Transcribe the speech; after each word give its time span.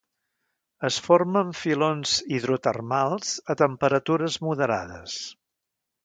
Es 0.87 0.95
forma 1.07 1.41
en 1.47 1.51
filons 1.57 2.13
hidrotermals 2.37 3.33
a 3.55 3.59
temperatures 3.59 4.39
moderades. 4.47 5.19